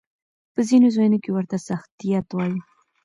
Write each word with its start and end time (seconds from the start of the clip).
په 0.53 0.59
ځينو 0.67 0.87
ځايونو 0.95 1.17
کې 1.23 1.31
ورته 1.33 1.55
ساختيات 1.67 2.27
وايي. 2.33 2.59